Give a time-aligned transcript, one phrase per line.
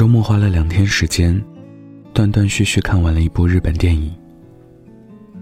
[0.00, 1.38] 周末花了两天时间，
[2.14, 4.10] 断断续续看完了一部日本电影，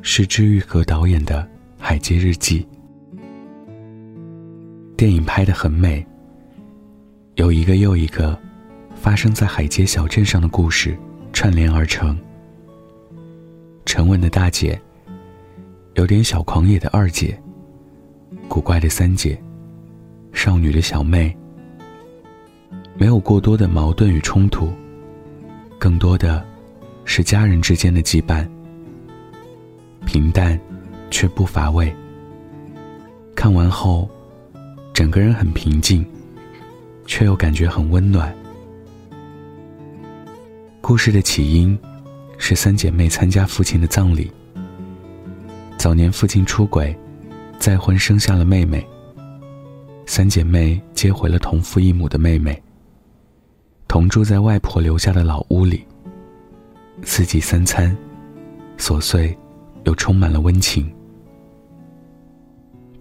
[0.02, 1.42] 是知玉和导演的
[1.78, 2.66] 《海街日记》。
[4.96, 6.04] 电影拍得很美，
[7.36, 8.36] 有一个又一个
[8.96, 10.98] 发生在海街小镇上的故事
[11.32, 12.18] 串联而成。
[13.86, 14.76] 沉稳的大姐，
[15.94, 17.40] 有点小狂野的二姐，
[18.48, 19.40] 古怪的三姐，
[20.32, 21.32] 少女的小妹。
[22.98, 24.72] 没有过多的矛盾与冲突，
[25.78, 26.44] 更多的
[27.04, 28.44] 是家人之间的羁绊。
[30.04, 30.58] 平淡，
[31.08, 31.94] 却不乏味。
[33.36, 34.10] 看完后，
[34.92, 36.04] 整个人很平静，
[37.06, 38.34] 却又感觉很温暖。
[40.80, 41.78] 故事的起因
[42.36, 44.28] 是三姐妹参加父亲的葬礼。
[45.76, 46.92] 早年父亲出轨，
[47.60, 48.84] 再婚生下了妹妹。
[50.04, 52.60] 三姐妹接回了同父异母的妹妹。
[53.88, 55.84] 同住在外婆留下的老屋里。
[57.02, 57.96] 四季三餐，
[58.76, 59.36] 琐碎，
[59.84, 60.92] 又充满了温情。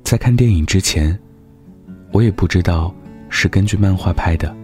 [0.02, 1.18] 在看电影之前，
[2.14, 2.96] 我也不知道
[3.30, 4.56] 是根据漫画拍的。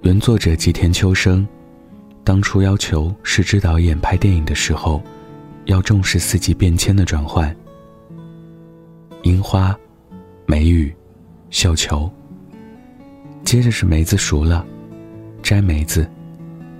[0.00, 1.46] 原作者吉田秋生，
[2.24, 5.02] 当初要求是之导演拍电影的时候，
[5.66, 7.54] 要重视四季变迁的转换。
[9.22, 9.78] 樱花，
[10.46, 10.92] 梅雨，
[11.50, 12.10] 绣球。
[13.44, 14.64] 接着是梅子熟了，
[15.42, 16.08] 摘梅子，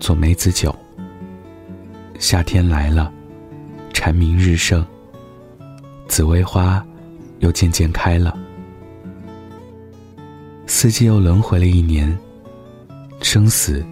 [0.01, 0.75] 做梅子酒。
[2.19, 3.13] 夏天来了，
[3.93, 4.85] 蝉鸣日盛，
[6.09, 6.83] 紫薇花
[7.41, 8.39] 又渐渐开了。
[10.67, 12.17] 四季又轮回了一年，
[13.21, 13.85] 生死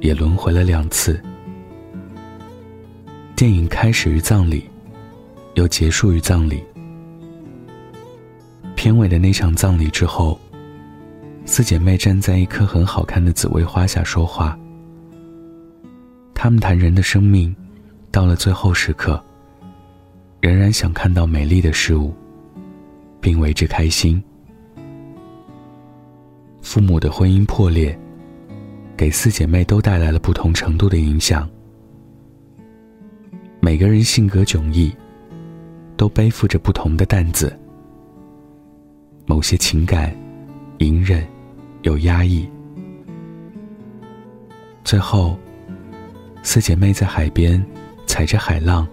[0.00, 1.20] 也轮回了两次。
[3.34, 4.68] 电影开始于葬礼，
[5.54, 6.62] 又结束于葬礼。
[8.76, 10.38] 片尾的那场葬礼之后。
[11.52, 14.56] 四姐妹站在一棵很好看的紫薇花下说话。
[16.32, 17.52] 她们谈人的生命，
[18.12, 19.20] 到了最后时刻，
[20.40, 22.14] 仍然想看到美丽的事物，
[23.20, 24.22] 并为之开心。
[26.62, 27.98] 父母的婚姻破裂，
[28.96, 31.50] 给四姐妹都带来了不同程度的影响。
[33.58, 34.94] 每个人性格迥异，
[35.96, 37.52] 都背负着不同的担子。
[39.26, 40.16] 某些情感，
[40.78, 41.26] 隐忍。
[41.82, 42.48] 有压抑。
[44.84, 45.38] 最后，
[46.42, 47.64] 四姐妹在海边
[48.06, 48.86] 踩着海浪，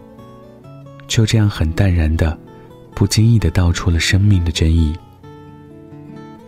[1.08, 2.38] 就这样很淡然的、
[2.94, 4.96] 不经意的道出了生命的真意。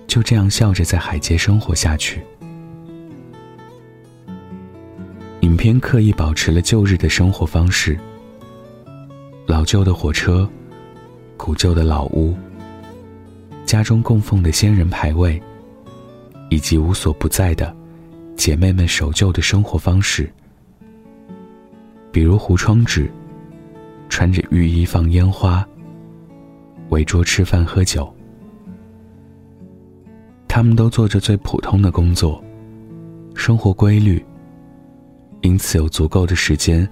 [0.07, 2.21] 就这样笑着在海街生活下去。
[5.41, 7.97] 影片刻意保持了旧日的生活方式：
[9.45, 10.49] 老旧的火车、
[11.37, 12.35] 古旧的老屋、
[13.65, 15.41] 家中供奉的仙人牌位。
[16.49, 17.75] 以及无所不在的
[18.35, 20.31] 姐妹们守旧的生活方式，
[22.11, 23.09] 比如糊窗纸、
[24.09, 25.67] 穿着浴衣放烟花、
[26.89, 28.11] 围桌吃饭喝酒。
[30.47, 32.43] 他们都做着最普通的工作，
[33.35, 34.25] 生活规律，
[35.41, 36.89] 因此有足够的时间，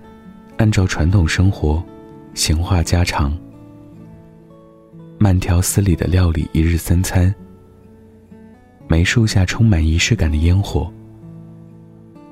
[0.57, 1.84] 按照传统生活
[2.35, 3.35] 闲话家常，
[5.17, 7.34] 慢条斯理的料理一日三餐。
[8.90, 10.90] 梅树下充满仪式感的烟火，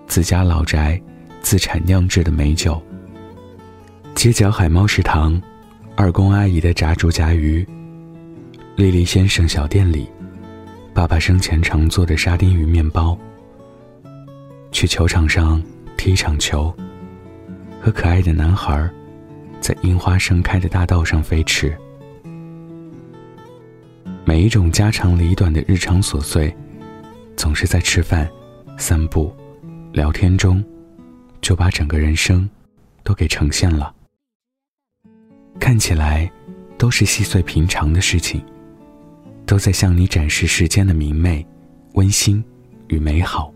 [0.07, 0.99] 自家老宅
[1.41, 2.81] 自产酿制的美酒，
[4.15, 5.39] 街角海猫食堂，
[5.97, 7.67] 二宫阿姨的炸猪夹鱼，
[8.77, 10.07] 丽丽先生小店里，
[10.93, 13.17] 爸爸生前常做的沙丁鱼面包。
[14.71, 15.61] 去球场上
[15.97, 16.73] 踢场球，
[17.81, 18.89] 和可爱的男孩，
[19.59, 21.77] 在樱花盛开的大道上飞驰。
[24.27, 26.51] 每一种家长里短的日常琐碎，
[27.37, 28.27] 总是在吃饭、
[28.75, 29.31] 散步、
[29.93, 30.63] 聊天中，
[31.41, 32.49] 就把整个人生
[33.03, 33.93] 都给呈现了。
[35.59, 36.29] 看起来
[36.75, 38.43] 都是细碎平常的事情，
[39.45, 41.45] 都在向你展示世间的明媚、
[41.93, 42.43] 温馨
[42.87, 43.53] 与美好。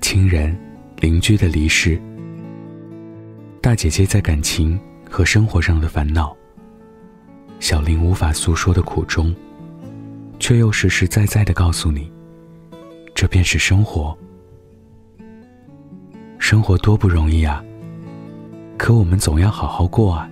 [0.00, 0.58] 亲人、
[0.96, 2.00] 邻居的离世，
[3.60, 4.80] 大姐姐在感情
[5.10, 6.34] 和生活上的烦恼。
[7.60, 9.34] 小林无法诉说的苦衷，
[10.38, 12.10] 却又实实在在的告诉你：
[13.14, 14.16] 这便是生活。
[16.38, 17.62] 生活多不容易啊！
[18.78, 20.28] 可我们总要好好过啊。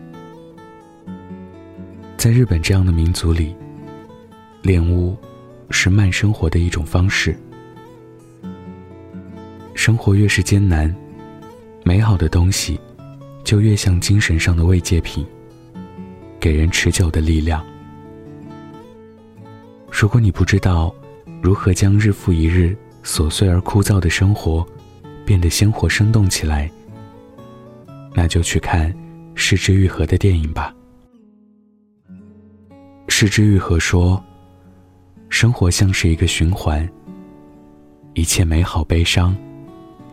[2.16, 3.54] 在日本这样的民族里，
[4.62, 5.14] 恋屋
[5.68, 7.38] 是慢生活的一种方式。
[9.74, 10.92] 生活越是艰难，
[11.84, 12.80] 美好的东西
[13.44, 15.24] 就越像精神上的慰藉品。
[16.40, 17.64] 给人持久的力量。
[19.90, 20.94] 如果你不知道
[21.42, 24.66] 如何将日复一日琐碎而枯燥的生活
[25.24, 26.70] 变得鲜活生动起来，
[28.14, 28.94] 那就去看
[29.34, 30.74] 失之愈合的电影吧。
[33.08, 34.22] 失之愈合说
[35.28, 36.88] ：“生活像是一个循环，
[38.14, 39.36] 一切美好悲伤，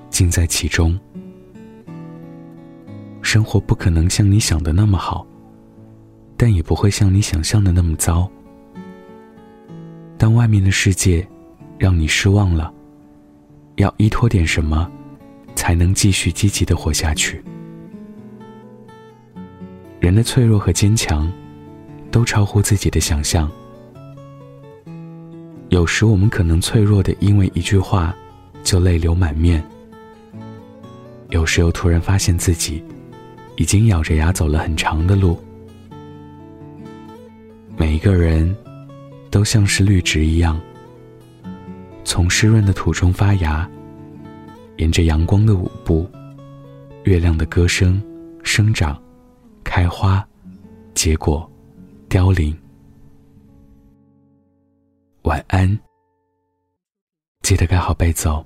[0.10, 0.98] 尽在其中。
[3.22, 5.25] 生活不可能像你想的那么好，
[6.37, 8.29] 但也不会像你想象的那么糟。
[10.17, 11.27] 当外面的世界
[11.77, 12.73] 让你失望了，
[13.75, 14.89] 要依托点什么，
[15.55, 17.43] 才能继续积极的活下去？
[19.99, 21.31] 人的脆弱和坚强。”
[22.11, 23.51] 都超乎自己的想象。
[25.67, 28.15] 有时我们可能脆弱的，因为一句话
[28.63, 29.61] 就泪流满面；
[31.29, 32.81] 有时又突然发现自己
[33.57, 35.38] 已经咬着牙走了很长的路。
[37.77, 38.56] 每一个人
[39.30, 40.60] 都像是绿植一样，
[42.04, 43.69] 从湿润的土中发芽，
[44.77, 46.10] 沿着阳光的舞步、
[47.04, 48.01] 月亮的歌声
[48.44, 49.01] 生长、
[49.63, 50.25] 开花、
[50.94, 51.50] 结果。
[52.07, 52.56] 凋零。
[55.24, 55.77] 晚安，
[57.42, 58.45] 记得盖好被子哦。